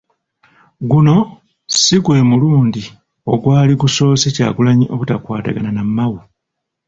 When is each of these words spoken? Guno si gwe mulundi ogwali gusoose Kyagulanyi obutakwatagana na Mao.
Guno 0.89 1.15
si 1.79 1.95
gwe 2.03 2.19
mulundi 2.29 2.83
ogwali 3.31 3.73
gusoose 3.81 4.27
Kyagulanyi 4.35 4.85
obutakwatagana 4.93 5.69
na 5.73 5.83
Mao. 5.95 6.19